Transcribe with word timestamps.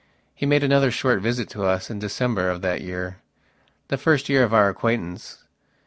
He 0.33 0.47
made 0.47 0.63
another 0.63 0.89
short 0.89 1.21
visit 1.21 1.47
to 1.49 1.63
us 1.63 1.91
in 1.91 1.99
December 1.99 2.49
of 2.49 2.63
that 2.63 2.81
yearthe 2.81 3.17
first 3.99 4.29
year 4.29 4.43
of 4.43 4.51
our 4.51 4.67
acquaintance. 4.67 5.43